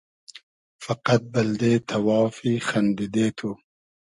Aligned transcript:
فئقئد 0.83 1.21
بئلدې 1.33 1.73
تئوافی 1.89 2.53
خئندیدې 2.67 3.27
تو 3.37 3.49